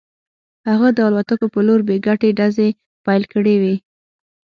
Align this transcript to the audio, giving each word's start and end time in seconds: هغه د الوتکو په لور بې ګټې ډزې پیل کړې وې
هغه 0.69 0.89
د 0.97 0.99
الوتکو 1.07 1.47
په 1.53 1.59
لور 1.67 1.81
بې 1.87 1.97
ګټې 2.07 2.29
ډزې 2.39 2.69
پیل 3.05 3.23
کړې 3.33 3.55
وې 3.61 3.75